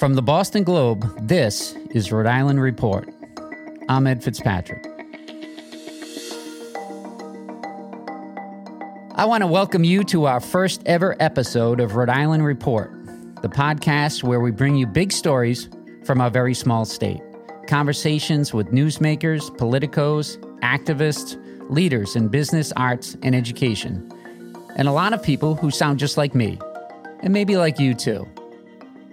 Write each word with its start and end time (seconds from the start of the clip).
From 0.00 0.14
the 0.14 0.22
Boston 0.22 0.64
Globe, 0.64 1.28
this 1.28 1.74
is 1.90 2.10
Rhode 2.10 2.24
Island 2.24 2.58
Report. 2.58 3.06
I'm 3.86 4.06
Ed 4.06 4.24
Fitzpatrick. 4.24 4.82
I 9.14 9.26
want 9.26 9.42
to 9.42 9.46
welcome 9.46 9.84
you 9.84 10.02
to 10.04 10.24
our 10.24 10.40
first 10.40 10.80
ever 10.86 11.16
episode 11.20 11.80
of 11.80 11.96
Rhode 11.96 12.08
Island 12.08 12.46
Report, 12.46 12.90
the 13.42 13.50
podcast 13.50 14.24
where 14.24 14.40
we 14.40 14.50
bring 14.50 14.74
you 14.74 14.86
big 14.86 15.12
stories 15.12 15.68
from 16.02 16.22
our 16.22 16.30
very 16.30 16.54
small 16.54 16.86
state. 16.86 17.20
Conversations 17.66 18.54
with 18.54 18.68
newsmakers, 18.68 19.54
politicos, 19.58 20.38
activists, 20.60 21.36
leaders 21.70 22.16
in 22.16 22.28
business, 22.28 22.72
arts, 22.74 23.18
and 23.22 23.34
education, 23.34 24.10
and 24.76 24.88
a 24.88 24.92
lot 24.92 25.12
of 25.12 25.22
people 25.22 25.56
who 25.56 25.70
sound 25.70 25.98
just 25.98 26.16
like 26.16 26.34
me, 26.34 26.58
and 27.22 27.34
maybe 27.34 27.58
like 27.58 27.78
you 27.78 27.92
too. 27.92 28.26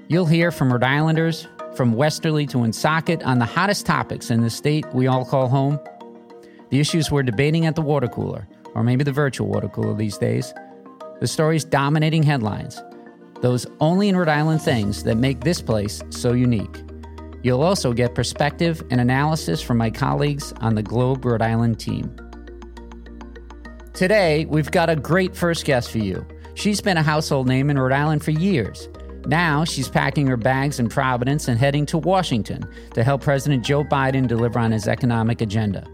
You'll 0.10 0.26
hear 0.26 0.52
from 0.52 0.72
Rhode 0.72 0.86
Islanders, 0.86 1.50
from 1.76 1.92
Westerly 1.92 2.46
to 2.48 2.60
Woonsocket, 2.60 3.22
on 3.24 3.40
the 3.40 3.46
hottest 3.46 3.86
topics 3.86 4.32
in 4.32 4.40
the 4.40 4.50
state 4.50 4.86
we 4.94 5.06
all 5.06 5.26
call 5.26 5.50
home, 5.50 5.78
the 6.70 6.80
issues 6.80 7.12
we're 7.12 7.24
debating 7.24 7.66
at 7.66 7.76
the 7.76 7.82
water 7.82 8.08
cooler, 8.08 8.48
or 8.74 8.84
maybe 8.84 9.04
the 9.04 9.12
virtual 9.12 9.50
water 9.50 9.68
cooler 9.68 9.94
these 9.94 10.18
days, 10.18 10.54
the 11.20 11.28
stories 11.28 11.66
dominating 11.66 12.24
headlines, 12.24 12.82
those 13.42 13.68
only 13.82 14.08
in 14.08 14.16
Rhode 14.16 14.30
Island 14.30 14.62
things 14.62 15.04
that 15.04 15.18
make 15.18 15.42
this 15.42 15.62
place 15.62 16.02
so 16.10 16.32
unique. 16.32 16.82
You'll 17.44 17.62
also 17.62 17.92
get 17.92 18.16
perspective 18.16 18.82
and 18.90 19.02
analysis 19.02 19.62
from 19.62 19.78
my 19.78 19.90
colleagues 19.90 20.54
on 20.62 20.76
the 20.76 20.84
Globe 20.84 21.26
Rhode 21.26 21.42
Island 21.42 21.82
team. 21.82 22.16
Today, 23.94 24.46
we've 24.46 24.72
got 24.72 24.90
a 24.90 24.96
great 24.96 25.36
first 25.36 25.66
guest 25.66 25.92
for 25.92 25.98
you. 25.98 26.26
She's 26.54 26.80
been 26.80 26.96
a 26.96 27.04
household 27.04 27.46
name 27.46 27.70
in 27.70 27.78
Rhode 27.78 27.92
Island 27.92 28.24
for 28.24 28.32
years. 28.32 28.88
Now 29.27 29.66
she's 29.66 29.90
packing 29.90 30.26
her 30.27 30.38
bags 30.38 30.80
in 30.80 30.88
Providence 30.88 31.50
and 31.50 31.59
heading 31.59 31.86
to 31.88 31.97
Washington 31.97 32.66
to 32.94 33.03
help 33.03 33.22
President 33.22 33.66
Joe 33.66 33.84
Biden 33.84 34.25
deliver 34.25 34.58
on 34.58 34.72
his 34.72 34.88
economic 34.88 35.42
agenda. 35.42 35.86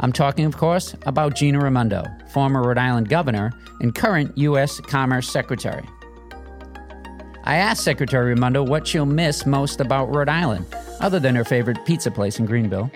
I'm 0.00 0.12
talking, 0.12 0.44
of 0.44 0.58
course, 0.58 0.94
about 1.06 1.34
Gina 1.34 1.60
Raimondo, 1.60 2.04
former 2.28 2.62
Rhode 2.62 2.76
Island 2.76 3.08
governor 3.08 3.52
and 3.80 3.94
current 3.94 4.36
U.S. 4.36 4.80
Commerce 4.80 5.30
Secretary. 5.30 5.82
I 7.44 7.56
asked 7.56 7.84
Secretary 7.84 8.34
Raimondo 8.34 8.62
what 8.62 8.86
she'll 8.86 9.06
miss 9.06 9.46
most 9.46 9.80
about 9.80 10.14
Rhode 10.14 10.28
Island, 10.28 10.66
other 11.00 11.18
than 11.18 11.34
her 11.34 11.44
favorite 11.44 11.78
pizza 11.86 12.10
place 12.10 12.38
in 12.38 12.44
Greenville, 12.44 12.90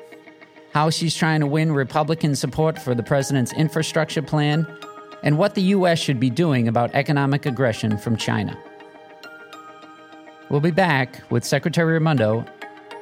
how 0.75 0.91
she's 0.91 1.17
trying 1.17 1.41
to 1.41 1.47
win 1.47 1.73
Republican 1.73 2.37
support 2.37 2.79
for 2.79 2.95
the 2.95 3.03
president's 3.03 3.55
infrastructure 3.55 4.23
plan, 4.23 4.67
and 5.23 5.39
what 5.39 5.55
the 5.55 5.63
U.S. 5.63 5.99
should 5.99 6.21
be 6.21 6.29
doing 6.29 6.69
about 6.69 6.95
economic 6.95 7.47
aggression 7.47 7.97
from 7.97 8.19
China. 8.19 8.57
We'll 10.49 10.61
be 10.61 10.71
back 10.71 11.23
with 11.31 11.45
Secretary 11.45 11.95
Raimondo 11.95 12.45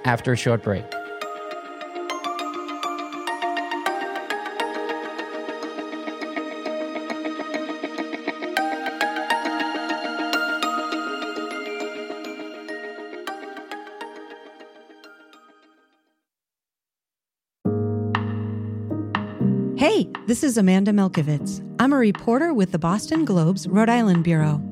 after 0.05 0.33
a 0.33 0.37
short 0.37 0.63
break. 0.63 0.85
Hey, 19.77 20.09
this 20.27 20.43
is 20.43 20.57
Amanda 20.57 20.93
Milkovits. 20.93 21.61
I'm 21.79 21.93
a 21.93 21.97
reporter 21.97 22.55
with 22.55 22.73
the 22.73 22.79
Boston 22.79 23.27
Globe's 23.27 23.69
Rhode 23.69 23.91
Island 23.91 24.25
Bureau. 24.25 24.63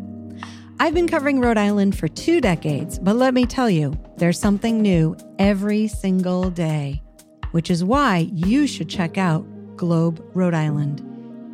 I've 0.83 0.95
been 0.95 1.07
covering 1.07 1.39
Rhode 1.39 1.59
Island 1.59 1.97
for 1.97 2.09
two 2.09 2.41
decades, 2.41 2.99
but 2.99 3.15
let 3.15 3.35
me 3.35 3.47
tell 3.47 3.71
you, 3.71 3.97
there's 4.17 4.37
something 4.37 4.83
new 4.83 5.17
every 5.39 5.87
single 5.87 6.51
day, 6.51 7.01
which 7.53 7.71
is 7.71 7.85
why 7.85 8.29
you 8.33 8.67
should 8.67 8.89
check 8.89 9.17
out 9.17 9.47
Globe 9.77 10.21
Rhode 10.35 10.55
Island. 10.55 11.01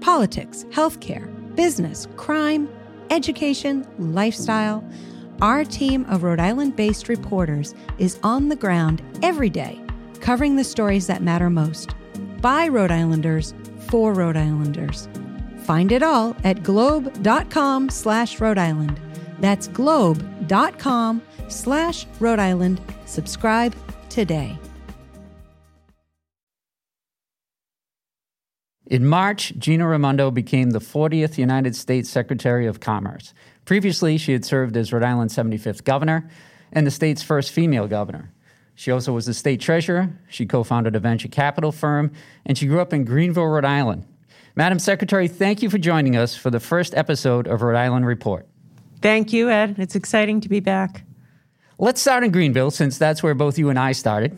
Politics, 0.01 0.65
healthcare, 0.71 1.29
business, 1.55 2.09
crime, 2.17 2.71
education, 3.11 3.87
lifestyle. 3.99 4.83
Our 5.43 5.63
team 5.63 6.07
of 6.07 6.23
Rhode 6.23 6.41
Island 6.41 6.75
based 6.75 7.11
reporters 7.11 7.75
is 7.99 8.19
on 8.23 8.49
the 8.49 8.57
ground 8.57 9.03
every 9.23 9.51
day, 9.51 9.79
covering 10.21 10.57
the 10.57 10.65
stories 10.65 11.07
that 11.07 11.21
matter 11.21 11.51
most. 11.51 11.95
By 12.41 12.67
Rhode 12.67 12.93
Islanders, 12.93 13.53
for 13.91 14.15
Rhode 14.15 14.39
Islanders. 14.39 15.07
Find 15.65 15.93
it 15.93 16.03
all 16.03 16.35
at 16.45 16.63
globe.com 16.63 17.91
slash 17.91 18.41
Rhode 18.41 18.57
Island. 18.57 18.99
That's 19.41 19.69
globe.com 19.69 21.23
slash 21.49 22.07
Rhode 22.21 22.39
Island. 22.39 22.81
Subscribe 23.07 23.75
today. 24.09 24.59
In 28.87 29.05
March, 29.05 29.53
Gina 29.59 29.87
Raimondo 29.87 30.31
became 30.31 30.71
the 30.71 30.79
40th 30.79 31.37
United 31.37 31.77
States 31.77 32.09
Secretary 32.09 32.67
of 32.67 32.81
Commerce. 32.81 33.35
Previously, 33.67 34.17
she 34.17 34.33
had 34.33 34.47
served 34.47 34.79
as 34.79 34.95
Rhode 34.95 35.03
Island's 35.03 35.37
75th 35.37 35.85
governor 35.85 36.29
and 36.73 36.87
the 36.87 36.91
state's 36.91 37.23
first 37.23 37.53
female 37.53 37.87
governor. 37.87 38.33
She 38.75 38.91
also 38.91 39.13
was 39.13 39.27
the 39.27 39.35
state 39.35 39.61
treasurer. 39.61 40.09
She 40.31 40.47
co 40.47 40.65
founded 40.65 40.97
a 40.97 41.01
venture 41.01 41.29
capital 41.29 41.71
firm, 41.71 42.13
and 42.47 42.57
she 42.57 42.67
grew 42.67 42.81
up 42.81 42.95
in 42.95 43.05
Greenville, 43.05 43.47
Rhode 43.49 43.65
Island. 43.67 44.07
Madam 44.57 44.79
Secretary, 44.79 45.29
thank 45.29 45.63
you 45.63 45.69
for 45.69 45.79
joining 45.79 46.17
us 46.17 46.35
for 46.35 46.49
the 46.49 46.61
first 46.61 46.95
episode 46.95 47.47
of 47.47 47.61
Rhode 47.61 47.77
Island 47.77 48.07
Report. 48.07 48.47
Thank 49.01 49.33
you, 49.33 49.49
Ed. 49.51 49.77
It's 49.79 49.95
exciting 49.95 50.41
to 50.41 50.49
be 50.49 50.61
back. 50.61 51.03
Let's 51.79 52.01
start 52.01 52.25
in 52.25 52.33
Greenville, 52.33 52.73
since 52.73 52.99
that's 52.99 53.23
where 53.23 53.35
both 53.35 53.59
you 53.59 53.69
and 53.69 53.79
I 53.79 53.93
started. 53.93 54.37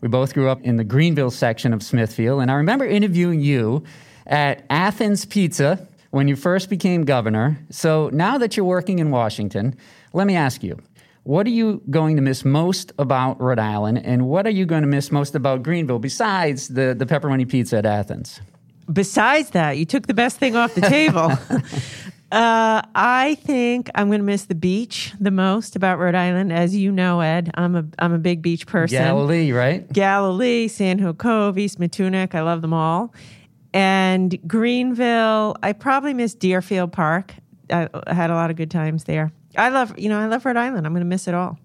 We 0.00 0.08
both 0.08 0.32
grew 0.32 0.48
up 0.48 0.62
in 0.62 0.76
the 0.76 0.84
Greenville 0.84 1.30
section 1.30 1.72
of 1.72 1.82
Smithfield, 1.82 2.40
and 2.40 2.50
I 2.50 2.54
remember 2.54 2.86
interviewing 2.86 3.40
you 3.40 3.84
at 4.26 4.64
Athens 4.70 5.24
Pizza 5.26 5.86
when 6.10 6.28
you 6.28 6.36
first 6.36 6.70
became 6.70 7.04
governor. 7.04 7.58
So 7.70 8.08
now 8.12 8.38
that 8.38 8.56
you're 8.56 8.66
working 8.66 8.98
in 8.98 9.10
Washington, 9.10 9.76
let 10.12 10.26
me 10.26 10.34
ask 10.34 10.62
you 10.62 10.78
what 11.24 11.46
are 11.46 11.50
you 11.50 11.82
going 11.88 12.16
to 12.16 12.22
miss 12.22 12.44
most 12.44 12.92
about 12.98 13.40
Rhode 13.40 13.60
Island, 13.60 13.98
and 14.04 14.26
what 14.26 14.46
are 14.46 14.50
you 14.50 14.66
going 14.66 14.82
to 14.82 14.88
miss 14.88 15.12
most 15.12 15.34
about 15.34 15.62
Greenville 15.62 16.00
besides 16.00 16.68
the, 16.68 16.94
the 16.98 17.06
pepperoni 17.06 17.48
pizza 17.48 17.76
at 17.76 17.86
Athens? 17.86 18.40
Besides 18.92 19.50
that, 19.50 19.78
you 19.78 19.84
took 19.84 20.06
the 20.08 20.14
best 20.14 20.38
thing 20.38 20.56
off 20.56 20.74
the 20.74 20.80
table. 20.80 21.30
Uh, 22.32 22.80
I 22.94 23.36
think 23.42 23.90
I'm 23.94 24.08
going 24.08 24.20
to 24.20 24.24
miss 24.24 24.46
the 24.46 24.54
beach 24.54 25.12
the 25.20 25.30
most 25.30 25.76
about 25.76 25.98
Rhode 25.98 26.14
Island. 26.14 26.50
As 26.50 26.74
you 26.74 26.90
know, 26.90 27.20
Ed, 27.20 27.50
I'm 27.56 27.76
a 27.76 27.84
I'm 27.98 28.14
a 28.14 28.18
big 28.18 28.40
beach 28.40 28.66
person. 28.66 28.96
Galilee, 28.96 29.52
right? 29.52 29.86
Galilee, 29.92 30.66
Sand 30.66 31.00
Hill 31.00 31.12
Cove, 31.12 31.58
East 31.58 31.78
Matunuck. 31.78 32.34
I 32.34 32.40
love 32.40 32.62
them 32.62 32.72
all. 32.72 33.12
And 33.74 34.38
Greenville, 34.48 35.56
I 35.62 35.74
probably 35.74 36.14
miss 36.14 36.34
Deerfield 36.34 36.90
Park. 36.90 37.34
I, 37.70 37.90
I 38.06 38.14
had 38.14 38.30
a 38.30 38.34
lot 38.34 38.50
of 38.50 38.56
good 38.56 38.70
times 38.70 39.04
there. 39.04 39.30
I 39.58 39.68
love, 39.68 39.98
you 39.98 40.08
know, 40.08 40.18
I 40.18 40.26
love 40.26 40.46
Rhode 40.46 40.56
Island. 40.56 40.86
I'm 40.86 40.94
going 40.94 41.04
to 41.04 41.08
miss 41.08 41.28
it 41.28 41.34
all. 41.34 41.58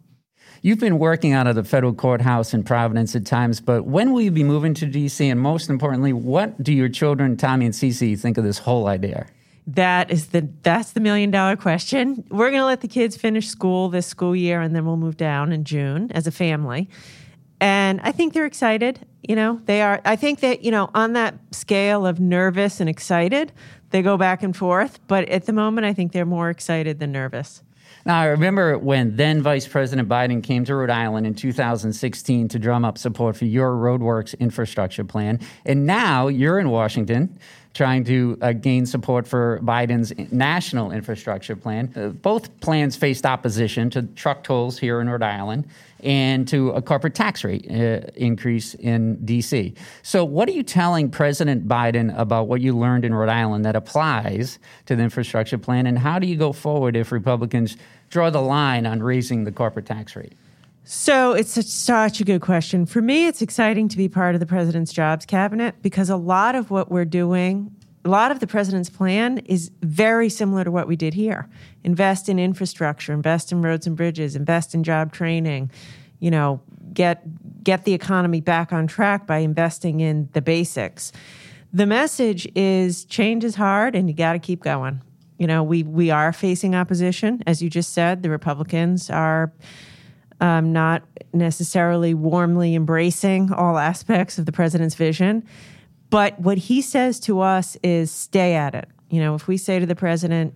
You've 0.62 0.80
been 0.80 1.00
working 1.00 1.32
out 1.32 1.48
of 1.48 1.56
the 1.56 1.64
federal 1.64 1.94
courthouse 1.94 2.54
in 2.54 2.64
Providence 2.64 3.16
at 3.16 3.26
times, 3.26 3.62
but 3.62 3.86
when 3.86 4.12
will 4.12 4.22
you 4.22 4.32
be 4.32 4.44
moving 4.44 4.74
to 4.76 4.86
DC? 4.86 5.32
And 5.32 5.40
most 5.40 5.70
importantly, 5.70 6.12
what 6.12 6.62
do 6.62 6.74
your 6.74 6.90
children, 6.90 7.38
Tommy 7.38 7.66
and 7.66 7.74
Cece, 7.74 8.20
think 8.20 8.38
of 8.38 8.44
this 8.44 8.58
whole 8.58 8.88
idea? 8.88 9.28
That 9.68 10.10
is 10.10 10.28
the 10.28 10.48
that's 10.64 10.94
the 10.94 11.02
million 11.02 11.30
dollar 11.30 11.58
question. 11.58 12.24
We're 12.30 12.50
going 12.50 12.62
to 12.62 12.66
let 12.66 12.82
the 12.82 12.88
kids 12.88 13.18
finish 13.18 13.48
school 13.48 13.90
this 13.90 14.08
school 14.08 14.34
year 14.34 14.62
and 14.62 14.74
then 14.74 14.86
we'll 14.86 14.98
move 14.98 15.18
down 15.18 15.52
in 15.52 15.66
June 15.66 16.10
as 16.14 16.26
a 16.26 16.32
family. 16.32 16.90
And 17.60 18.00
I 18.02 18.12
think 18.12 18.34
they're 18.34 18.46
excited, 18.46 19.06
you 19.24 19.36
know. 19.36 19.60
They 19.66 19.82
are 19.82 20.00
I 20.06 20.16
think 20.16 20.40
that, 20.40 20.64
you 20.64 20.72
know, 20.72 20.90
on 20.94 21.14
that 21.14 21.36
scale 21.52 22.06
of 22.06 22.20
nervous 22.20 22.80
and 22.80 22.90
excited, 22.90 23.52
they 23.90 24.02
go 24.02 24.16
back 24.16 24.42
and 24.42 24.56
forth, 24.56 25.06
but 25.08 25.28
at 25.28 25.46
the 25.46 25.54
moment 25.54 25.86
I 25.86 25.94
think 25.94 26.14
they're 26.14 26.26
more 26.26 26.50
excited 26.50 27.00
than 27.00 27.12
nervous. 27.12 27.62
Now, 28.08 28.22
I 28.22 28.28
remember 28.28 28.78
when 28.78 29.18
then 29.18 29.42
Vice 29.42 29.68
President 29.68 30.08
Biden 30.08 30.42
came 30.42 30.64
to 30.64 30.76
Rhode 30.76 30.90
Island 30.90 31.28
in 31.28 31.36
2016 31.36 32.48
to 32.48 32.58
drum 32.58 32.86
up 32.86 32.98
support 32.98 33.36
for 33.36 33.44
your 33.44 33.74
roadworks 33.74 34.34
infrastructure 34.40 35.04
plan. 35.04 35.42
And 35.66 35.86
now 35.86 36.30
you're 36.30 36.58
in 36.58 36.70
Washington 36.70 37.38
trying 37.74 38.06
to 38.06 38.38
uh, 38.42 38.54
gain 38.54 38.86
support 38.86 39.28
for 39.28 39.60
Biden's 39.62 40.14
national 40.32 40.94
infrastructure 40.94 41.58
plan. 41.58 41.92
Uh, 41.98 42.08
both 42.08 42.58
plans 42.62 42.96
faced 42.96 43.26
opposition 43.26 43.90
to 43.90 44.04
truck 44.04 44.42
tolls 44.42 44.80
here 44.80 45.02
in 45.02 45.10
Rhode 45.10 45.22
Island 45.22 45.68
and 46.02 46.48
to 46.48 46.72
a 46.72 46.82
corporate 46.82 47.16
tax 47.16 47.44
rate 47.44 47.66
uh, 47.70 48.02
increase 48.16 48.76
in 48.76 49.24
D.C. 49.26 49.74
So, 50.04 50.24
what 50.24 50.48
are 50.48 50.52
you 50.54 50.64
telling 50.64 51.10
President 51.10 51.68
Biden 51.68 52.18
about 52.18 52.48
what 52.48 52.62
you 52.62 52.78
learned 52.78 53.06
in 53.06 53.14
Rhode 53.14 53.30
Island 53.30 53.66
that 53.66 53.76
applies 53.76 54.60
to 54.86 54.96
the 54.96 55.04
infrastructure 55.04 55.58
plan, 55.58 55.88
and 55.88 55.98
how 55.98 56.20
do 56.20 56.28
you 56.28 56.36
go 56.36 56.54
forward 56.54 56.96
if 56.96 57.12
Republicans 57.12 57.78
draw 58.10 58.30
the 58.30 58.42
line 58.42 58.86
on 58.86 59.02
raising 59.02 59.44
the 59.44 59.52
corporate 59.52 59.86
tax 59.86 60.16
rate? 60.16 60.34
So 60.90 61.34
it's 61.34 61.52
such, 61.52 61.66
such, 61.66 62.22
a 62.22 62.24
good 62.24 62.40
question. 62.40 62.86
For 62.86 63.02
me, 63.02 63.28
it's 63.28 63.42
exciting 63.42 63.90
to 63.90 63.98
be 63.98 64.08
part 64.08 64.36
of 64.36 64.40
the 64.40 64.46
president's 64.46 64.94
jobs 64.94 65.26
cabinet 65.26 65.76
because 65.82 66.10
a 66.10 66.16
lot 66.16 66.56
of 66.56 66.72
what 66.72 66.90
we're 66.90 67.04
doing, 67.04 67.76
a 68.08 68.10
lot 68.10 68.32
of 68.32 68.40
the 68.40 68.48
president's 68.48 68.90
plan 68.90 69.40
is 69.40 69.70
very 69.82 70.30
similar 70.30 70.64
to 70.64 70.72
what 70.72 70.88
we 70.88 70.96
did 70.96 71.14
here. 71.14 71.50
Invest 71.84 72.30
in 72.30 72.40
infrastructure, 72.40 73.12
invest 73.12 73.52
in 73.52 73.62
roads 73.62 73.86
and 73.86 73.98
bridges, 73.98 74.34
invest 74.34 74.74
in 74.74 74.82
job 74.84 75.12
training, 75.12 75.70
you 76.20 76.32
know, 76.32 76.62
get 76.94 77.22
get 77.64 77.84
the 77.84 77.94
economy 77.94 78.40
back 78.40 78.72
on 78.72 78.88
track 78.88 79.28
by 79.28 79.40
investing 79.40 80.00
in 80.00 80.30
the 80.32 80.42
basics. 80.42 81.12
The 81.74 81.86
message 81.86 82.48
is 82.56 83.04
change 83.04 83.44
is 83.44 83.56
hard 83.56 83.94
and 83.94 84.10
you 84.10 84.16
got 84.16 84.34
to 84.34 84.40
keep 84.40 84.64
going. 84.64 85.02
You 85.38 85.48
know, 85.48 85.62
we 85.62 85.84
we 85.84 86.10
are 86.10 86.32
facing 86.32 86.76
opposition 86.76 87.44
as 87.46 87.62
you 87.62 87.70
just 87.70 87.92
said. 87.92 88.24
The 88.24 88.30
Republicans 88.30 89.10
are 89.10 89.52
um, 90.40 90.72
not 90.72 91.04
necessarily 91.34 92.14
warmly 92.14 92.74
embracing 92.74 93.52
all 93.52 93.78
aspects 93.78 94.38
of 94.38 94.46
the 94.46 94.54
president's 94.54 94.96
vision. 94.96 95.44
But 96.10 96.40
what 96.40 96.58
he 96.58 96.82
says 96.82 97.20
to 97.22 97.42
us 97.42 97.78
is 97.84 98.12
stay 98.12 98.56
at 98.56 98.76
it. 98.76 98.88
You 99.10 99.22
know, 99.22 99.36
if 99.36 99.48
we 99.48 99.58
say 99.58 99.80
to 99.80 99.86
the 99.86 99.96
president, 99.96 100.54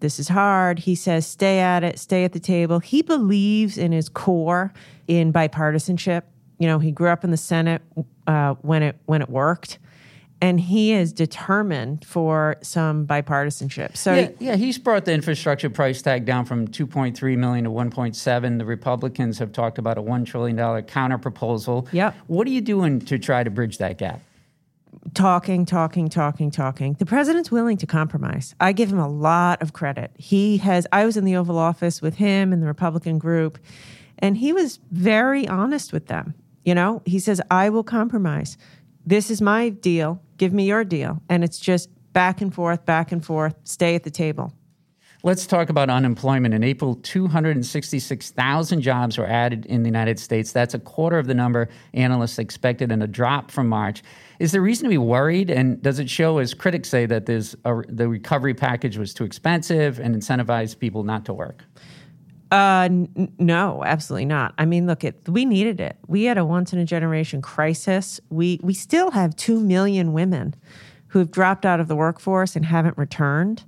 this 0.00 0.18
is 0.18 0.28
hard, 0.28 0.80
he 0.80 0.94
says, 0.94 1.26
stay 1.26 1.60
at 1.60 1.84
it, 1.84 1.98
stay 1.98 2.24
at 2.24 2.32
the 2.32 2.40
table. 2.40 2.80
He 2.80 3.02
believes 3.02 3.78
in 3.78 3.92
his 3.92 4.08
core 4.08 4.72
in 5.06 5.32
bipartisanship. 5.32 6.22
You 6.58 6.66
know, 6.66 6.78
he 6.78 6.90
grew 6.90 7.08
up 7.08 7.24
in 7.24 7.30
the 7.30 7.36
Senate 7.36 7.82
uh, 8.26 8.54
when 8.62 8.82
it 8.82 8.98
when 9.06 9.22
it 9.22 9.28
worked 9.28 9.78
and 10.42 10.58
he 10.58 10.92
is 10.92 11.12
determined 11.12 12.04
for 12.04 12.56
some 12.62 13.06
bipartisanship. 13.06 13.96
So 13.96 14.12
yeah, 14.12 14.28
yeah, 14.40 14.56
he's 14.56 14.76
brought 14.76 15.04
the 15.04 15.12
infrastructure 15.12 15.70
price 15.70 16.02
tag 16.02 16.24
down 16.24 16.46
from 16.46 16.66
2.3 16.66 17.38
million 17.38 17.64
to 17.64 17.70
1.7. 17.70 18.58
The 18.58 18.64
Republicans 18.64 19.38
have 19.38 19.52
talked 19.52 19.78
about 19.78 19.98
a 19.98 20.02
1 20.02 20.24
trillion 20.24 20.56
dollar 20.56 20.82
counter 20.82 21.16
proposal. 21.16 21.86
Yep. 21.92 22.16
What 22.26 22.48
are 22.48 22.50
you 22.50 22.60
doing 22.60 23.00
to 23.02 23.20
try 23.20 23.44
to 23.44 23.50
bridge 23.50 23.78
that 23.78 23.98
gap? 23.98 24.20
Talking, 25.14 25.66
talking, 25.66 26.08
talking, 26.08 26.50
talking. 26.50 26.94
The 26.94 27.06
president's 27.06 27.50
willing 27.50 27.76
to 27.78 27.86
compromise. 27.86 28.54
I 28.60 28.72
give 28.72 28.90
him 28.90 29.00
a 29.00 29.08
lot 29.08 29.60
of 29.60 29.72
credit. 29.72 30.12
He 30.16 30.58
has 30.58 30.86
I 30.92 31.04
was 31.04 31.16
in 31.16 31.24
the 31.24 31.36
Oval 31.36 31.58
Office 31.58 32.00
with 32.00 32.14
him 32.14 32.52
and 32.52 32.62
the 32.62 32.66
Republican 32.66 33.18
group 33.18 33.58
and 34.18 34.36
he 34.36 34.52
was 34.52 34.78
very 34.90 35.46
honest 35.48 35.92
with 35.92 36.06
them. 36.06 36.34
You 36.64 36.74
know, 36.74 37.02
he 37.04 37.18
says 37.18 37.40
I 37.50 37.68
will 37.68 37.82
compromise 37.82 38.56
this 39.04 39.30
is 39.30 39.42
my 39.42 39.68
deal, 39.68 40.22
give 40.38 40.52
me 40.52 40.64
your 40.66 40.84
deal. 40.84 41.20
And 41.28 41.42
it's 41.42 41.58
just 41.58 41.90
back 42.12 42.40
and 42.40 42.54
forth, 42.54 42.86
back 42.86 43.10
and 43.10 43.24
forth, 43.24 43.56
stay 43.64 43.96
at 43.96 44.04
the 44.04 44.10
table. 44.10 44.52
Let's 45.24 45.46
talk 45.46 45.68
about 45.68 45.88
unemployment. 45.88 46.52
In 46.52 46.64
April, 46.64 46.96
266,000 46.96 48.80
jobs 48.80 49.16
were 49.16 49.26
added 49.26 49.66
in 49.66 49.84
the 49.84 49.88
United 49.88 50.18
States. 50.18 50.50
That's 50.50 50.74
a 50.74 50.80
quarter 50.80 51.16
of 51.16 51.28
the 51.28 51.34
number 51.34 51.68
analysts 51.94 52.40
expected 52.40 52.90
and 52.90 53.04
a 53.04 53.06
drop 53.06 53.52
from 53.52 53.68
March. 53.68 54.02
Is 54.40 54.50
there 54.50 54.60
reason 54.60 54.84
to 54.84 54.90
be 54.90 54.98
worried? 54.98 55.48
And 55.48 55.80
does 55.80 56.00
it 56.00 56.10
show, 56.10 56.38
as 56.38 56.54
critics 56.54 56.88
say, 56.88 57.06
that 57.06 57.26
there's 57.26 57.54
a, 57.64 57.82
the 57.88 58.08
recovery 58.08 58.52
package 58.52 58.98
was 58.98 59.14
too 59.14 59.22
expensive 59.22 60.00
and 60.00 60.16
incentivized 60.16 60.80
people 60.80 61.04
not 61.04 61.24
to 61.26 61.32
work? 61.32 61.62
Uh, 62.50 62.88
n- 62.90 63.32
no, 63.38 63.84
absolutely 63.84 64.26
not. 64.26 64.54
I 64.58 64.64
mean, 64.64 64.88
look, 64.88 65.04
it, 65.04 65.28
we 65.28 65.44
needed 65.44 65.80
it. 65.80 65.98
We 66.08 66.24
had 66.24 66.36
a 66.36 66.44
once 66.44 66.72
in 66.72 66.80
a 66.80 66.84
generation 66.84 67.40
crisis. 67.40 68.20
We 68.28 68.58
we 68.62 68.74
still 68.74 69.12
have 69.12 69.36
two 69.36 69.60
million 69.60 70.12
women 70.12 70.54
who 71.06 71.20
have 71.20 71.30
dropped 71.30 71.64
out 71.64 71.78
of 71.78 71.86
the 71.86 71.96
workforce 71.96 72.56
and 72.56 72.66
haven't 72.66 72.98
returned. 72.98 73.64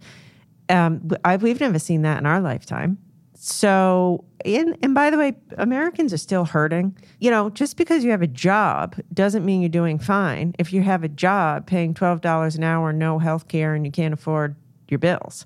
Um, 0.69 1.11
I, 1.25 1.37
we've 1.37 1.61
never 1.61 1.79
seen 1.79 2.03
that 2.03 2.19
in 2.19 2.27
our 2.27 2.41
lifetime. 2.41 2.99
So, 3.35 4.25
in, 4.45 4.77
and 4.83 4.95
by 4.95 5.11
the 5.11 5.19
way, 5.19 5.35
Americans 5.59 6.13
are 6.15 6.19
still 6.19 6.45
hurting. 6.47 6.97
You 7.19 7.31
know, 7.31 7.51
just 7.51 7.77
because 7.77 8.03
you 8.03 8.11
have 8.11 8.23
a 8.23 8.27
job 8.27 8.97
doesn't 9.13 9.45
mean 9.45 9.61
you're 9.61 9.69
doing 9.69 9.99
fine. 9.99 10.55
If 10.59 10.73
you 10.73 10.83
have 10.83 11.05
a 11.05 11.09
job 11.09 11.67
paying 11.67 11.93
$12 11.93 12.57
an 12.57 12.65
hour, 12.65 12.93
no 12.93 13.19
health 13.19 13.49
care, 13.49 13.75
and 13.75 13.85
you 13.85 13.93
can't 13.93 14.15
afford 14.15 14.57
your 14.89 14.99
bills. 14.99 15.45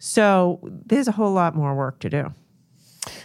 So, 0.00 0.58
there's 0.62 1.06
a 1.06 1.12
whole 1.12 1.32
lot 1.32 1.54
more 1.54 1.76
work 1.76 2.00
to 2.00 2.10
do. 2.10 2.34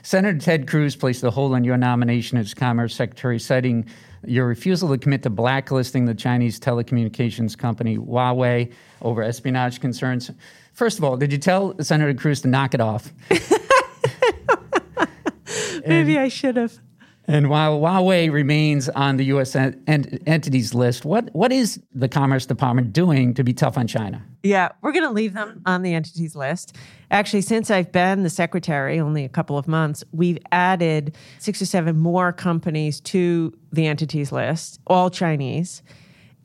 Senator 0.04 0.38
Ted 0.38 0.68
Cruz 0.68 0.96
placed 0.96 1.24
a 1.24 1.32
hold 1.32 1.54
on 1.54 1.64
your 1.64 1.78
nomination 1.78 2.38
as 2.38 2.54
Commerce 2.54 2.96
Secretary, 2.96 3.40
citing 3.40 3.86
your 4.26 4.48
refusal 4.48 4.90
to 4.90 4.98
commit 4.98 5.24
to 5.24 5.30
blacklisting 5.30 6.06
the 6.06 6.14
Chinese 6.14 6.60
telecommunications 6.60 7.58
company 7.58 7.98
Huawei 7.98 8.74
over 9.02 9.24
espionage 9.24 9.80
concerns. 9.80 10.32
First 10.74 10.98
of 10.98 11.04
all, 11.04 11.18
did 11.18 11.32
you 11.32 11.38
tell 11.38 11.76
Senator 11.82 12.14
Cruz 12.14 12.42
to 12.42 12.48
knock 12.48 12.74
it 12.74 12.82
off? 12.82 13.12
Maybe 15.86 16.18
I 16.18 16.30
should 16.30 16.58
have. 16.58 16.80
And 17.26 17.50
while 17.50 17.80
Huawei 17.80 18.32
remains 18.32 18.90
on 18.90 19.16
the 19.16 19.26
U.S. 19.26 19.56
En- 19.56 19.80
entities 19.88 20.74
list, 20.74 21.06
what, 21.06 21.34
what 21.34 21.54
is 21.54 21.82
the 21.94 22.10
Commerce 22.10 22.46
Department 22.46 22.92
doing 22.92 23.34
to 23.36 23.44
be 23.44 23.54
tough 23.54 23.78
on 23.78 23.88
China? 23.88 24.22
Yeah, 24.44 24.70
we're 24.82 24.92
going 24.92 25.06
to 25.06 25.12
leave 25.12 25.34
them 25.34 25.62
on 25.66 25.84
the 25.84 25.94
entities 25.94 26.36
list. 26.36 26.76
Actually, 27.12 27.42
since 27.42 27.72
I've 27.72 27.94
been 27.94 28.24
the 28.24 28.30
secretary, 28.30 29.00
only 29.00 29.24
a 29.24 29.30
couple 29.30 29.58
of 29.58 29.70
months, 29.70 30.04
we've 30.12 30.38
added 30.52 31.16
six 31.40 31.62
or 31.62 31.66
seven 31.66 31.98
more 31.98 32.34
companies 32.34 33.00
to 33.02 33.58
the 33.72 33.88
entities 33.88 34.34
list, 34.34 34.82
all 34.88 35.10
Chinese. 35.10 35.82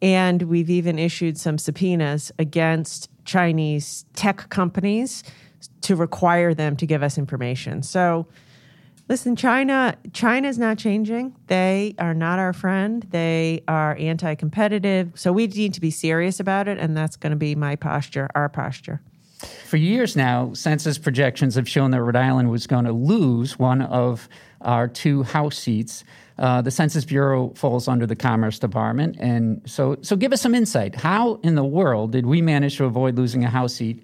And 0.01 0.43
we've 0.43 0.71
even 0.71 0.97
issued 0.97 1.39
some 1.39 1.59
subpoenas 1.59 2.31
against 2.39 3.11
Chinese 3.25 4.05
tech 4.15 4.49
companies 4.49 5.25
to 5.81 5.97
require 5.97 6.55
them 6.55 6.77
to 6.77 6.87
give 6.87 7.03
us 7.03 7.19
information. 7.19 7.83
So, 7.83 8.29
Listen, 9.09 9.37
China 9.37 9.97
China 10.13 10.49
is 10.49 10.59
not 10.59 10.77
changing. 10.77 11.35
They 11.47 11.95
are 11.99 12.13
not 12.13 12.39
our 12.39 12.53
friend. 12.53 13.07
They 13.11 13.63
are 13.67 13.97
anti-competitive. 13.99 15.13
So 15.15 15.33
we 15.33 15.47
need 15.47 15.73
to 15.75 15.81
be 15.81 15.91
serious 15.91 16.41
about 16.41 16.69
it 16.69 16.79
and 16.79 16.97
that's 16.97 17.17
going 17.17 17.31
to 17.31 17.37
be 17.37 17.55
my 17.55 17.75
posture, 17.77 18.29
our 18.35 18.49
posture. 18.49 19.01
For 19.67 19.77
years 19.77 20.17
now, 20.17 20.53
census 20.53 20.99
projections 20.99 21.55
have 21.55 21.69
shown 21.69 21.93
that 21.93 22.03
Rhode 22.03 22.17
Island 22.17 22.51
was 22.51 22.67
going 22.67 22.85
to 22.85 22.93
lose 22.93 23.59
one 23.59 23.83
of 23.83 24.29
our 24.61 24.89
two 24.89 25.23
House 25.23 25.57
seats. 25.57 26.05
Uh, 26.39 26.61
the 26.61 26.71
Census 26.71 27.05
Bureau 27.05 27.53
falls 27.55 27.89
under 27.89 28.07
the 28.07 28.17
Commerce 28.17 28.59
Department, 28.59 29.17
and 29.19 29.61
so 29.65 29.97
so 30.03 30.17
give 30.17 30.33
us 30.33 30.41
some 30.41 30.55
insight. 30.55 30.95
How 30.95 31.35
in 31.43 31.55
the 31.55 31.65
world 31.65 32.13
did 32.13 32.27
we 32.27 32.43
manage 32.43 32.77
to 32.79 32.85
avoid 32.85 33.17
losing 33.17 33.45
a 33.45 33.51
House 33.51 33.75
seat 33.75 34.03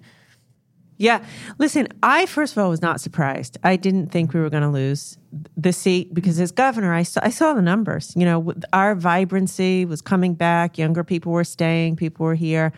yeah. 0.97 1.23
Listen, 1.57 1.87
I 2.01 2.25
first 2.25 2.53
of 2.53 2.63
all 2.63 2.69
was 2.69 2.81
not 2.81 3.01
surprised. 3.01 3.57
I 3.63 3.75
didn't 3.75 4.11
think 4.11 4.33
we 4.33 4.39
were 4.39 4.49
going 4.49 4.63
to 4.63 4.69
lose 4.69 5.17
the 5.57 5.73
seat 5.73 6.13
because 6.13 6.39
as 6.39 6.51
governor, 6.51 6.93
I 6.93 7.03
saw, 7.03 7.19
I 7.23 7.29
saw 7.29 7.53
the 7.53 7.61
numbers. 7.61 8.13
You 8.15 8.25
know, 8.25 8.53
our 8.71 8.95
vibrancy 8.95 9.85
was 9.85 10.01
coming 10.01 10.33
back, 10.33 10.77
younger 10.77 11.03
people 11.03 11.33
were 11.33 11.43
staying, 11.43 11.97
people 11.97 12.25
were 12.25 12.35
here. 12.35 12.71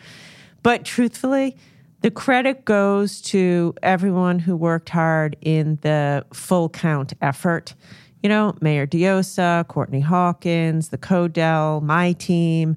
But 0.64 0.84
truthfully, 0.84 1.56
the 2.00 2.10
credit 2.10 2.64
goes 2.64 3.20
to 3.22 3.74
everyone 3.82 4.40
who 4.40 4.56
worked 4.56 4.88
hard 4.88 5.36
in 5.40 5.78
the 5.82 6.24
full 6.32 6.68
count 6.68 7.12
effort. 7.22 7.74
You 8.22 8.28
know, 8.28 8.56
Mayor 8.60 8.86
Diosa, 8.86 9.66
Courtney 9.68 10.00
Hawkins, 10.00 10.88
the 10.88 10.98
Codell, 10.98 11.82
my 11.82 12.12
team. 12.12 12.76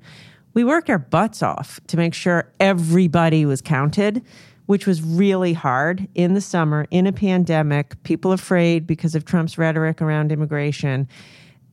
We 0.54 0.64
worked 0.64 0.90
our 0.90 1.00
butts 1.00 1.42
off 1.42 1.80
to 1.88 1.98
make 1.98 2.14
sure 2.14 2.52
everybody 2.60 3.46
was 3.46 3.62
counted 3.62 4.24
which 4.72 4.88
was 4.88 5.02
really 5.02 5.52
hard 5.52 6.08
in 6.16 6.34
the 6.34 6.40
summer 6.40 6.88
in 6.92 7.06
a 7.06 7.12
pandemic, 7.12 8.02
people 8.04 8.32
afraid 8.32 8.88
because 8.88 9.16
of 9.16 9.26
Trump's 9.26 9.58
rhetoric 9.58 10.02
around 10.02 10.32
immigration. 10.32 11.10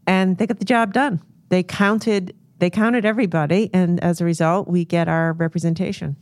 And 0.09 0.37
they 0.37 0.49
got 0.49 0.59
the 0.59 0.65
job 0.65 0.93
done. 0.93 1.23
They 1.49 1.63
counted 1.63 2.35
they 2.59 2.71
counted 2.71 3.05
everybody, 3.05 3.71
and 3.73 4.03
as 4.03 4.21
a 4.21 4.25
result, 4.25 4.67
we 4.67 4.85
get 4.85 5.07
our 5.07 5.33
representation. 5.35 6.17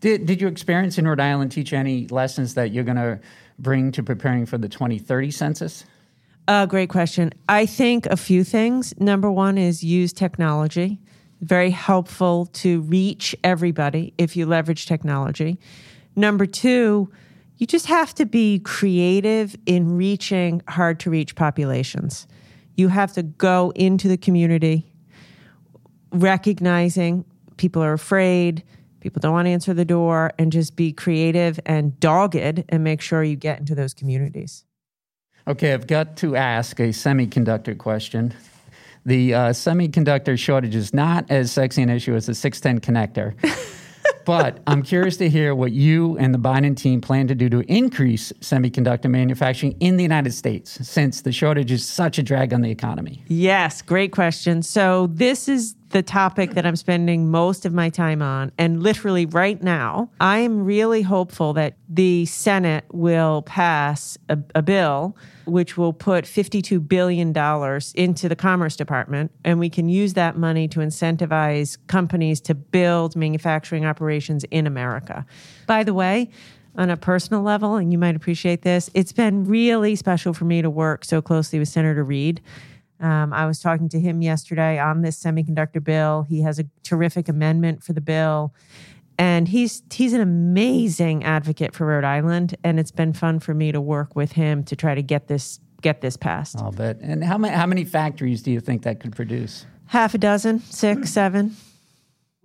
Did, 0.00 0.24
did 0.24 0.40
your 0.40 0.48
experience 0.48 0.96
in 0.96 1.06
Rhode 1.06 1.20
Island 1.20 1.52
teach 1.52 1.74
any 1.74 2.06
lessons 2.08 2.54
that 2.54 2.72
you're 2.72 2.82
going 2.82 2.96
to 2.96 3.20
bring 3.58 3.92
to 3.92 4.02
preparing 4.02 4.46
for 4.46 4.56
the 4.56 4.70
2030 4.70 5.30
census? 5.30 5.84
Uh, 6.48 6.64
great 6.64 6.88
question. 6.88 7.30
I 7.50 7.66
think 7.66 8.06
a 8.06 8.16
few 8.16 8.42
things. 8.42 8.98
Number 8.98 9.30
one 9.30 9.58
is 9.58 9.84
use 9.84 10.14
technology. 10.14 10.98
Very 11.42 11.68
helpful 11.68 12.46
to 12.54 12.80
reach 12.80 13.36
everybody 13.44 14.14
if 14.16 14.34
you 14.34 14.46
leverage 14.46 14.86
technology. 14.86 15.58
Number 16.16 16.46
two, 16.46 17.10
you 17.56 17.66
just 17.66 17.86
have 17.86 18.14
to 18.16 18.26
be 18.26 18.58
creative 18.58 19.56
in 19.66 19.96
reaching 19.96 20.62
hard 20.68 21.00
to 21.00 21.10
reach 21.10 21.34
populations. 21.34 22.26
You 22.74 22.88
have 22.88 23.12
to 23.12 23.22
go 23.22 23.72
into 23.74 24.08
the 24.08 24.16
community, 24.16 24.92
recognizing 26.10 27.24
people 27.56 27.82
are 27.82 27.92
afraid, 27.92 28.64
people 29.00 29.20
don't 29.20 29.32
want 29.32 29.46
to 29.46 29.50
answer 29.50 29.74
the 29.74 29.84
door, 29.84 30.32
and 30.38 30.50
just 30.50 30.74
be 30.74 30.92
creative 30.92 31.60
and 31.66 31.98
dogged 32.00 32.64
and 32.68 32.84
make 32.84 33.00
sure 33.00 33.22
you 33.22 33.36
get 33.36 33.60
into 33.60 33.74
those 33.74 33.94
communities. 33.94 34.64
Okay, 35.46 35.72
I've 35.72 35.86
got 35.86 36.16
to 36.18 36.36
ask 36.36 36.78
a 36.80 36.88
semiconductor 36.88 37.76
question. 37.76 38.32
The 39.04 39.34
uh, 39.34 39.40
semiconductor 39.50 40.38
shortage 40.38 40.76
is 40.76 40.94
not 40.94 41.30
as 41.30 41.50
sexy 41.50 41.82
an 41.82 41.90
issue 41.90 42.14
as 42.14 42.26
the 42.26 42.34
610 42.34 42.80
connector. 42.80 43.34
but 44.24 44.60
I'm 44.66 44.82
curious 44.82 45.16
to 45.18 45.28
hear 45.28 45.54
what 45.54 45.72
you 45.72 46.16
and 46.18 46.34
the 46.34 46.38
Biden 46.38 46.76
team 46.76 47.00
plan 47.00 47.26
to 47.28 47.34
do 47.34 47.48
to 47.50 47.60
increase 47.72 48.32
semiconductor 48.40 49.10
manufacturing 49.10 49.76
in 49.80 49.96
the 49.96 50.02
United 50.02 50.32
States, 50.32 50.78
since 50.86 51.22
the 51.22 51.32
shortage 51.32 51.70
is 51.70 51.86
such 51.86 52.18
a 52.18 52.22
drag 52.22 52.52
on 52.52 52.60
the 52.60 52.70
economy. 52.70 53.24
Yes, 53.28 53.82
great 53.82 54.12
question. 54.12 54.62
So 54.62 55.08
this 55.08 55.48
is 55.48 55.74
the 55.92 56.02
topic 56.02 56.52
that 56.52 56.66
I'm 56.66 56.76
spending 56.76 57.30
most 57.30 57.64
of 57.64 57.72
my 57.72 57.88
time 57.88 58.20
on. 58.22 58.52
And 58.58 58.82
literally 58.82 59.26
right 59.26 59.62
now, 59.62 60.10
I 60.20 60.38
am 60.38 60.64
really 60.64 61.02
hopeful 61.02 61.52
that 61.54 61.76
the 61.88 62.26
Senate 62.26 62.84
will 62.92 63.42
pass 63.42 64.18
a, 64.28 64.38
a 64.54 64.62
bill 64.62 65.16
which 65.44 65.76
will 65.76 65.92
put 65.92 66.24
$52 66.24 66.86
billion 66.86 67.28
into 67.94 68.28
the 68.28 68.36
Commerce 68.36 68.76
Department. 68.76 69.32
And 69.44 69.58
we 69.58 69.68
can 69.68 69.88
use 69.88 70.14
that 70.14 70.36
money 70.36 70.68
to 70.68 70.80
incentivize 70.80 71.78
companies 71.88 72.40
to 72.42 72.54
build 72.54 73.16
manufacturing 73.16 73.84
operations 73.84 74.44
in 74.50 74.66
America. 74.66 75.26
By 75.66 75.84
the 75.84 75.94
way, 75.94 76.30
on 76.76 76.90
a 76.90 76.96
personal 76.96 77.42
level, 77.42 77.76
and 77.76 77.92
you 77.92 77.98
might 77.98 78.16
appreciate 78.16 78.62
this, 78.62 78.88
it's 78.94 79.12
been 79.12 79.44
really 79.44 79.94
special 79.94 80.32
for 80.32 80.44
me 80.44 80.62
to 80.62 80.70
work 80.70 81.04
so 81.04 81.20
closely 81.20 81.58
with 81.58 81.68
Senator 81.68 82.02
Reed. 82.02 82.40
Um, 83.02 83.32
I 83.32 83.46
was 83.46 83.58
talking 83.58 83.88
to 83.90 84.00
him 84.00 84.22
yesterday 84.22 84.78
on 84.78 85.02
this 85.02 85.20
semiconductor 85.22 85.82
bill. 85.82 86.22
He 86.22 86.42
has 86.42 86.58
a 86.58 86.64
terrific 86.84 87.28
amendment 87.28 87.82
for 87.82 87.92
the 87.92 88.00
bill, 88.00 88.54
and 89.18 89.48
he's 89.48 89.82
he's 89.92 90.12
an 90.12 90.20
amazing 90.20 91.24
advocate 91.24 91.74
for 91.74 91.86
Rhode 91.86 92.04
Island. 92.04 92.54
And 92.62 92.78
it's 92.78 92.92
been 92.92 93.12
fun 93.12 93.40
for 93.40 93.54
me 93.54 93.72
to 93.72 93.80
work 93.80 94.14
with 94.14 94.32
him 94.32 94.62
to 94.64 94.76
try 94.76 94.94
to 94.94 95.02
get 95.02 95.26
this 95.26 95.58
get 95.82 96.00
this 96.00 96.16
passed. 96.16 96.56
I'll 96.56 96.70
bet. 96.70 96.98
And 97.00 97.24
how 97.24 97.36
many 97.36 97.54
how 97.54 97.66
many 97.66 97.84
factories 97.84 98.42
do 98.42 98.52
you 98.52 98.60
think 98.60 98.82
that 98.82 99.00
could 99.00 99.16
produce? 99.16 99.66
Half 99.86 100.14
a 100.14 100.18
dozen, 100.18 100.60
six, 100.60 101.10
seven 101.12 101.56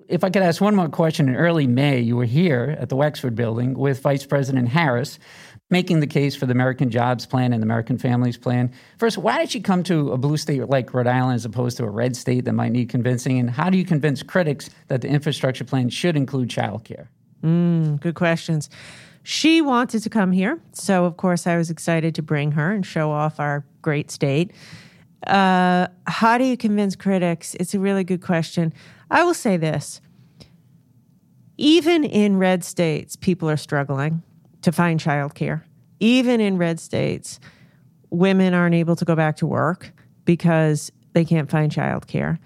if 0.07 0.23
I 0.23 0.29
could 0.29 0.41
ask 0.41 0.61
one 0.61 0.75
more 0.75 0.89
question, 0.89 1.27
in 1.27 1.35
early 1.35 1.67
May, 1.67 1.99
you 1.99 2.15
were 2.15 2.25
here 2.25 2.75
at 2.79 2.89
the 2.89 2.95
Wexford 2.95 3.35
building 3.35 3.73
with 3.73 4.01
Vice 4.01 4.25
President 4.25 4.69
Harris 4.69 5.19
making 5.69 5.99
the 5.99 6.07
case 6.07 6.35
for 6.35 6.45
the 6.45 6.53
American 6.53 6.89
Jobs 6.89 7.25
Plan 7.25 7.51
and 7.51 7.61
the 7.61 7.65
American 7.65 7.97
Families 7.97 8.37
Plan. 8.37 8.71
First, 8.97 9.17
why 9.17 9.37
did 9.37 9.51
she 9.51 9.59
come 9.59 9.83
to 9.83 10.11
a 10.11 10.17
blue 10.17 10.37
state 10.37 10.67
like 10.69 10.93
Rhode 10.93 11.07
Island 11.07 11.35
as 11.35 11.45
opposed 11.45 11.77
to 11.77 11.83
a 11.83 11.89
red 11.89 12.15
state 12.15 12.45
that 12.45 12.53
might 12.53 12.71
need 12.71 12.89
convincing? 12.89 13.37
And 13.39 13.49
how 13.49 13.69
do 13.69 13.77
you 13.77 13.85
convince 13.85 14.23
critics 14.23 14.69
that 14.87 15.01
the 15.01 15.09
infrastructure 15.09 15.65
plan 15.65 15.89
should 15.89 16.15
include 16.15 16.49
childcare? 16.49 17.07
Mm, 17.43 17.99
good 17.99 18.15
questions. 18.15 18.69
She 19.23 19.61
wanted 19.61 20.03
to 20.03 20.09
come 20.09 20.31
here. 20.31 20.59
So, 20.71 21.03
of 21.03 21.17
course, 21.17 21.45
I 21.45 21.57
was 21.57 21.69
excited 21.69 22.15
to 22.15 22.21
bring 22.21 22.53
her 22.53 22.71
and 22.71 22.85
show 22.85 23.11
off 23.11 23.39
our 23.39 23.65
great 23.81 24.09
state. 24.09 24.51
Uh, 25.25 25.87
how 26.05 26.37
do 26.37 26.45
you 26.45 26.55
convince 26.55 26.95
critics? 26.95 27.55
It's 27.55 27.73
a 27.73 27.79
really 27.79 28.05
good 28.05 28.21
question. 28.21 28.73
I 29.11 29.23
will 29.23 29.33
say 29.33 29.57
this 29.57 29.99
even 31.57 32.03
in 32.03 32.37
red 32.37 32.63
states, 32.63 33.15
people 33.15 33.49
are 33.49 33.57
struggling 33.57 34.21
to 34.61 34.71
find 34.71 34.99
childcare. 34.99 35.63
Even 35.99 36.39
in 36.41 36.57
red 36.57 36.79
states, 36.79 37.39
women 38.09 38.53
aren't 38.53 38.75
able 38.75 38.95
to 38.95 39.05
go 39.05 39.15
back 39.15 39.37
to 39.37 39.47
work 39.47 39.91
because 40.25 40.91
they 41.13 41.25
can't 41.25 41.49
find 41.49 41.71
childcare. 41.71 42.37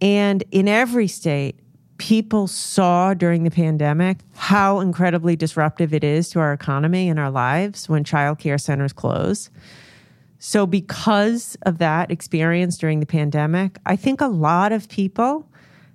And 0.00 0.44
in 0.50 0.68
every 0.68 1.08
state, 1.08 1.58
people 1.98 2.46
saw 2.46 3.12
during 3.12 3.42
the 3.42 3.50
pandemic 3.50 4.18
how 4.34 4.80
incredibly 4.80 5.36
disruptive 5.36 5.92
it 5.92 6.04
is 6.04 6.30
to 6.30 6.38
our 6.38 6.52
economy 6.52 7.08
and 7.08 7.18
our 7.18 7.30
lives 7.30 7.88
when 7.88 8.04
childcare 8.04 8.60
centers 8.60 8.92
close. 8.92 9.50
So, 10.38 10.66
because 10.66 11.56
of 11.62 11.78
that 11.78 12.12
experience 12.12 12.78
during 12.78 13.00
the 13.00 13.06
pandemic, 13.06 13.78
I 13.84 13.96
think 13.96 14.20
a 14.20 14.28
lot 14.28 14.70
of 14.70 14.88
people 14.88 15.48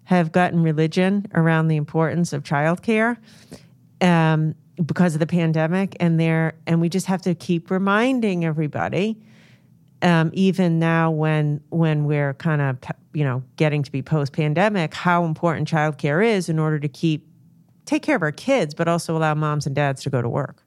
have 0.03 0.33
gotten 0.33 0.61
religion 0.61 1.25
around 1.33 1.69
the 1.69 1.77
importance 1.77 2.33
of 2.33 2.43
childcare 2.43 3.17
um, 4.01 4.53
because 4.85 5.13
of 5.13 5.19
the 5.19 5.27
pandemic, 5.27 5.95
and 5.99 6.19
there, 6.19 6.55
and 6.65 6.81
we 6.81 6.89
just 6.89 7.05
have 7.07 7.21
to 7.23 7.35
keep 7.35 7.69
reminding 7.69 8.45
everybody, 8.45 9.17
um, 10.01 10.31
even 10.33 10.79
now 10.79 11.11
when 11.11 11.61
when 11.69 12.05
we're 12.05 12.33
kind 12.35 12.61
of 12.61 12.77
you 13.13 13.23
know 13.23 13.43
getting 13.55 13.83
to 13.83 13.91
be 13.91 14.01
post 14.01 14.33
pandemic, 14.33 14.93
how 14.93 15.25
important 15.25 15.69
childcare 15.69 16.25
is 16.25 16.49
in 16.49 16.59
order 16.59 16.79
to 16.79 16.87
keep 16.87 17.27
take 17.85 18.01
care 18.01 18.15
of 18.15 18.21
our 18.21 18.31
kids, 18.31 18.73
but 18.73 18.87
also 18.87 19.15
allow 19.15 19.33
moms 19.33 19.65
and 19.65 19.75
dads 19.75 20.01
to 20.03 20.09
go 20.09 20.21
to 20.21 20.29
work. 20.29 20.63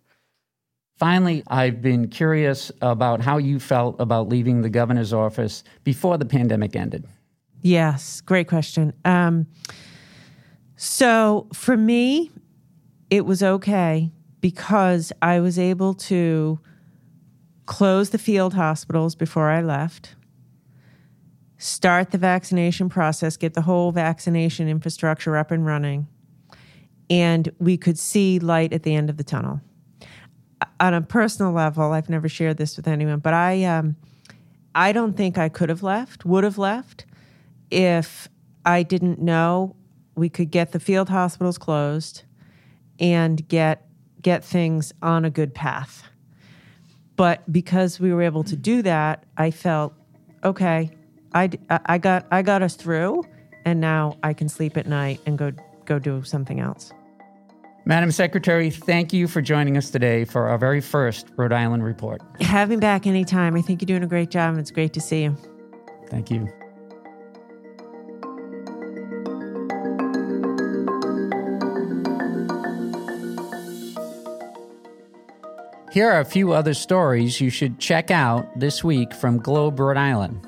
Finally, 0.98 1.42
I've 1.48 1.82
been 1.82 2.08
curious 2.08 2.72
about 2.80 3.20
how 3.20 3.36
you 3.36 3.60
felt 3.60 4.00
about 4.00 4.28
leaving 4.28 4.62
the 4.62 4.70
governor's 4.70 5.12
office 5.12 5.62
before 5.84 6.16
the 6.16 6.24
pandemic 6.24 6.74
ended. 6.74 7.06
Yes, 7.60 8.22
great 8.22 8.48
question. 8.48 8.94
Um, 9.04 9.46
so 10.76 11.48
for 11.52 11.76
me, 11.76 12.30
it 13.10 13.24
was 13.24 13.42
okay 13.42 14.10
because 14.40 15.12
I 15.22 15.40
was 15.40 15.58
able 15.58 15.94
to 15.94 16.58
close 17.66 18.10
the 18.10 18.18
field 18.18 18.54
hospitals 18.54 19.14
before 19.14 19.50
I 19.50 19.60
left, 19.60 20.14
start 21.58 22.10
the 22.10 22.18
vaccination 22.18 22.88
process, 22.88 23.36
get 23.36 23.54
the 23.54 23.62
whole 23.62 23.92
vaccination 23.92 24.68
infrastructure 24.68 25.36
up 25.36 25.50
and 25.50 25.66
running, 25.66 26.06
and 27.10 27.50
we 27.58 27.76
could 27.76 27.98
see 27.98 28.38
light 28.38 28.72
at 28.72 28.82
the 28.82 28.94
end 28.94 29.10
of 29.10 29.16
the 29.16 29.24
tunnel. 29.24 29.60
On 30.80 30.94
a 30.94 31.00
personal 31.00 31.52
level, 31.52 31.92
I've 31.92 32.08
never 32.08 32.28
shared 32.28 32.56
this 32.56 32.76
with 32.76 32.88
anyone, 32.88 33.18
but 33.18 33.34
I, 33.34 33.64
um, 33.64 33.96
I 34.74 34.92
don't 34.92 35.16
think 35.16 35.38
I 35.38 35.48
could 35.48 35.68
have 35.68 35.82
left, 35.82 36.24
would 36.24 36.44
have 36.44 36.58
left 36.58 37.04
if 37.70 38.28
I 38.64 38.82
didn't 38.82 39.20
know 39.20 39.76
we 40.14 40.28
could 40.28 40.50
get 40.50 40.72
the 40.72 40.80
field 40.80 41.08
hospitals 41.08 41.58
closed 41.58 42.22
and 43.00 43.46
get 43.48 43.86
get 44.22 44.44
things 44.44 44.92
on 45.02 45.24
a 45.24 45.30
good 45.30 45.54
path. 45.54 46.04
But 47.16 47.50
because 47.50 47.98
we 47.98 48.12
were 48.12 48.22
able 48.22 48.44
to 48.44 48.56
do 48.56 48.82
that, 48.82 49.24
I 49.36 49.50
felt 49.50 49.94
okay. 50.44 50.90
I, 51.34 51.50
I 51.70 51.98
got 51.98 52.26
I 52.30 52.42
got 52.42 52.62
us 52.62 52.76
through, 52.76 53.24
and 53.64 53.80
now 53.80 54.18
I 54.22 54.32
can 54.32 54.48
sleep 54.48 54.76
at 54.76 54.86
night 54.86 55.20
and 55.26 55.38
go 55.38 55.52
go 55.84 55.98
do 55.98 56.22
something 56.24 56.60
else. 56.60 56.92
Madam 57.84 58.10
Secretary, 58.10 58.68
thank 58.68 59.12
you 59.12 59.28
for 59.28 59.40
joining 59.40 59.76
us 59.76 59.90
today 59.90 60.24
for 60.24 60.48
our 60.48 60.58
very 60.58 60.80
first 60.80 61.28
Rhode 61.36 61.52
Island 61.52 61.84
report. 61.84 62.20
Have 62.40 62.68
me 62.68 62.76
back 62.76 63.06
anytime. 63.06 63.54
I 63.54 63.62
think 63.62 63.80
you're 63.80 63.86
doing 63.86 64.02
a 64.02 64.08
great 64.08 64.30
job, 64.30 64.50
and 64.50 64.58
it's 64.58 64.72
great 64.72 64.92
to 64.94 65.00
see 65.00 65.22
you. 65.22 65.36
Thank 66.08 66.30
you. 66.30 66.48
Here 75.96 76.10
are 76.10 76.20
a 76.20 76.26
few 76.26 76.52
other 76.52 76.74
stories 76.74 77.40
you 77.40 77.48
should 77.48 77.78
check 77.78 78.10
out 78.10 78.60
this 78.60 78.84
week 78.84 79.14
from 79.14 79.38
Globe, 79.38 79.80
Rhode 79.80 79.96
Island. 79.96 80.46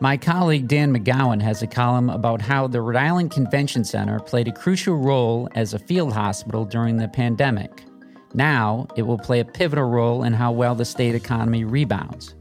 My 0.00 0.16
colleague 0.16 0.66
Dan 0.66 0.92
McGowan 0.92 1.40
has 1.40 1.62
a 1.62 1.68
column 1.68 2.10
about 2.10 2.42
how 2.42 2.66
the 2.66 2.80
Rhode 2.80 2.96
Island 2.96 3.30
Convention 3.30 3.84
Center 3.84 4.18
played 4.18 4.48
a 4.48 4.52
crucial 4.52 4.96
role 4.96 5.48
as 5.54 5.74
a 5.74 5.78
field 5.78 6.12
hospital 6.12 6.64
during 6.64 6.96
the 6.96 7.06
pandemic. 7.06 7.84
Now, 8.34 8.88
it 8.96 9.02
will 9.02 9.16
play 9.16 9.38
a 9.38 9.44
pivotal 9.44 9.88
role 9.88 10.24
in 10.24 10.32
how 10.32 10.50
well 10.50 10.74
the 10.74 10.84
state 10.84 11.14
economy 11.14 11.62
rebounds. 11.62 12.34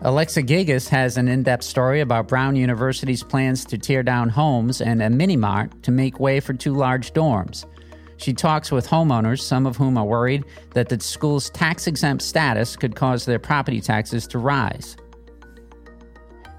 Alexa 0.00 0.44
Gagosz 0.44 0.88
has 0.88 1.18
an 1.18 1.28
in 1.28 1.42
depth 1.42 1.64
story 1.64 2.00
about 2.00 2.26
Brown 2.26 2.56
University's 2.56 3.22
plans 3.22 3.66
to 3.66 3.76
tear 3.76 4.02
down 4.02 4.30
homes 4.30 4.80
and 4.80 5.02
a 5.02 5.10
mini 5.10 5.36
mart 5.36 5.82
to 5.82 5.90
make 5.90 6.18
way 6.18 6.40
for 6.40 6.54
two 6.54 6.72
large 6.72 7.12
dorms. 7.12 7.66
She 8.20 8.34
talks 8.34 8.70
with 8.70 8.86
homeowners, 8.86 9.40
some 9.40 9.66
of 9.66 9.78
whom 9.78 9.96
are 9.96 10.04
worried 10.04 10.44
that 10.74 10.90
the 10.90 11.00
school's 11.00 11.48
tax 11.48 11.86
exempt 11.86 12.22
status 12.22 12.76
could 12.76 12.94
cause 12.94 13.24
their 13.24 13.38
property 13.38 13.80
taxes 13.80 14.26
to 14.28 14.38
rise. 14.38 14.94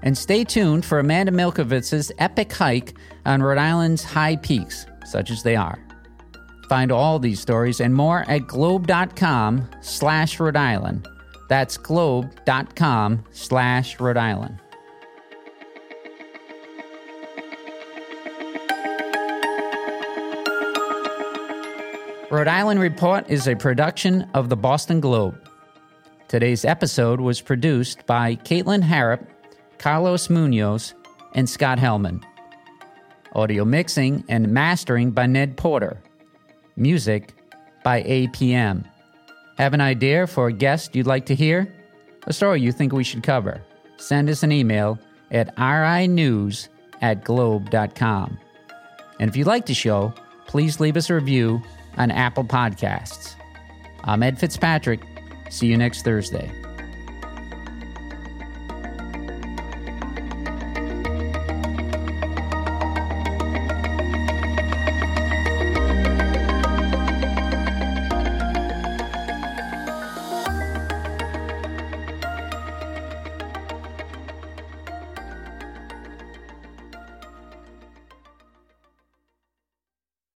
And 0.02 0.18
stay 0.18 0.42
tuned 0.42 0.84
for 0.84 0.98
Amanda 0.98 1.30
Milkovits's 1.30 2.10
epic 2.18 2.52
hike 2.52 2.94
on 3.24 3.44
Rhode 3.44 3.58
Island's 3.58 4.02
high 4.02 4.34
peaks, 4.36 4.86
such 5.06 5.30
as 5.30 5.44
they 5.44 5.54
are. 5.54 5.78
Find 6.68 6.90
all 6.90 7.20
these 7.20 7.38
stories 7.38 7.80
and 7.80 7.94
more 7.94 8.24
at 8.28 8.48
globe.com 8.48 9.70
slash 9.82 10.40
Rhode 10.40 10.56
Island. 10.56 11.06
That's 11.48 11.76
globe.com 11.76 13.24
slash 13.30 14.00
Rhode 14.00 14.16
Island. 14.16 14.58
Rhode 22.32 22.48
Island 22.48 22.80
Report 22.80 23.28
is 23.28 23.46
a 23.46 23.54
production 23.54 24.22
of 24.32 24.48
the 24.48 24.56
Boston 24.56 25.00
Globe. 25.00 25.38
Today's 26.28 26.64
episode 26.64 27.20
was 27.20 27.42
produced 27.42 28.06
by 28.06 28.36
Caitlin 28.36 28.80
Harrop, 28.80 29.20
Carlos 29.76 30.30
Munoz, 30.30 30.94
and 31.34 31.46
Scott 31.46 31.78
Helman. 31.78 32.24
Audio 33.34 33.66
mixing 33.66 34.24
and 34.30 34.48
mastering 34.48 35.10
by 35.10 35.26
Ned 35.26 35.58
Porter. 35.58 36.00
Music 36.74 37.34
by 37.84 38.02
APM. 38.02 38.86
Have 39.58 39.74
an 39.74 39.82
idea 39.82 40.26
for 40.26 40.46
a 40.46 40.54
guest 40.54 40.96
you'd 40.96 41.06
like 41.06 41.26
to 41.26 41.34
hear? 41.34 41.70
A 42.26 42.32
story 42.32 42.62
you 42.62 42.72
think 42.72 42.94
we 42.94 43.04
should 43.04 43.22
cover? 43.22 43.60
Send 43.98 44.30
us 44.30 44.42
an 44.42 44.52
email 44.52 44.98
at 45.32 45.54
rinews 45.58 46.70
at 47.02 47.24
globe.com. 47.24 48.38
And 49.20 49.28
if 49.28 49.36
you 49.36 49.44
like 49.44 49.66
the 49.66 49.74
show, 49.74 50.14
please 50.46 50.80
leave 50.80 50.96
us 50.96 51.10
a 51.10 51.14
review 51.14 51.62
on 51.96 52.10
Apple 52.10 52.44
Podcasts. 52.44 53.34
I'm 54.04 54.22
Ed 54.22 54.38
Fitzpatrick. 54.38 55.00
See 55.50 55.66
you 55.66 55.76
next 55.76 56.02
Thursday. 56.02 56.50